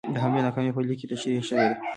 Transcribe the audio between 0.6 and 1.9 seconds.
په لیک کې تشرېح شوې ده.